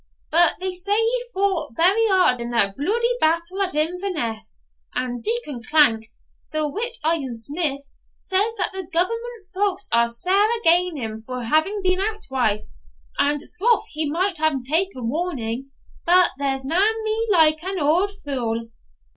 [0.31, 4.63] But they say he fought very hard in that bluidy battle at Inverness;
[4.95, 6.07] and Deacon Clank,
[6.51, 7.83] the whit iron smith,
[8.17, 12.81] says that the government folk are sair agane him for having been out twice;
[13.19, 15.69] and troth he might hae ta'en warning,
[16.03, 18.71] but there's nae Me like an auld fule.